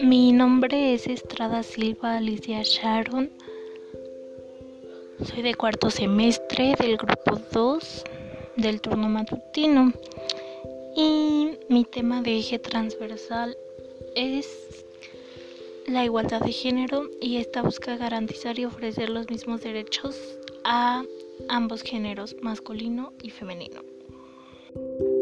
[0.00, 3.30] Mi nombre es Estrada Silva Alicia Sharon.
[5.24, 8.04] Soy de cuarto semestre del grupo 2
[8.56, 9.92] del turno matutino.
[10.96, 13.56] Y mi tema de eje transversal
[14.16, 14.84] es
[15.86, 20.16] la igualdad de género y esta busca garantizar y ofrecer los mismos derechos
[20.64, 21.04] a
[21.48, 23.93] ambos géneros, masculino y femenino.
[24.74, 25.13] Thank you.